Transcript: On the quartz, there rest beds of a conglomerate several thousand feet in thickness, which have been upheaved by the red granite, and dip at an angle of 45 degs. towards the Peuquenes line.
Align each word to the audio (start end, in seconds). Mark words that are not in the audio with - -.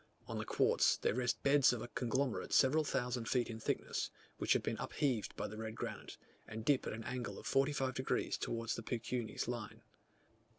On 0.27 0.39
the 0.39 0.45
quartz, 0.45 0.97
there 0.97 1.13
rest 1.13 1.43
beds 1.43 1.71
of 1.71 1.83
a 1.83 1.87
conglomerate 1.87 2.53
several 2.53 2.83
thousand 2.83 3.29
feet 3.29 3.51
in 3.51 3.59
thickness, 3.59 4.09
which 4.39 4.53
have 4.53 4.63
been 4.63 4.79
upheaved 4.79 5.35
by 5.35 5.47
the 5.47 5.57
red 5.59 5.75
granite, 5.75 6.17
and 6.47 6.65
dip 6.65 6.87
at 6.87 6.93
an 6.93 7.03
angle 7.03 7.37
of 7.37 7.45
45 7.45 7.93
degs. 7.93 8.35
towards 8.39 8.73
the 8.73 8.81
Peuquenes 8.81 9.47
line. 9.47 9.83